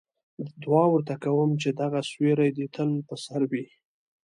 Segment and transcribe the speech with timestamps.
[0.63, 3.65] دعا ورته کوم چې دغه سیوری دې تل په سر وي.